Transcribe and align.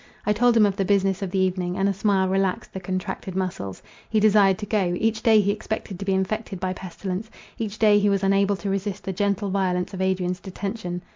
I 0.25 0.33
told 0.33 0.57
him 0.57 0.65
of 0.65 0.77
the 0.77 0.83
business 0.83 1.21
of 1.21 1.29
the 1.29 1.37
evening, 1.37 1.77
and 1.77 1.87
a 1.87 1.93
smile 1.93 2.27
relaxed 2.27 2.73
the 2.73 2.79
contracted 2.79 3.35
muscles. 3.35 3.83
He 4.09 4.19
desired 4.19 4.57
to 4.57 4.65
go; 4.65 4.95
each 4.97 5.21
day 5.21 5.41
he 5.41 5.51
expected 5.51 5.99
to 5.99 6.05
be 6.05 6.15
infected 6.15 6.59
by 6.59 6.73
pestilence, 6.73 7.29
each 7.59 7.77
day 7.77 7.99
he 7.99 8.09
was 8.09 8.23
unable 8.23 8.55
to 8.55 8.69
resist 8.71 9.03
the 9.03 9.13
gentle 9.13 9.51
violence 9.51 9.93
of 9.93 10.01
Adrian's 10.01 10.39
detention. 10.39 11.03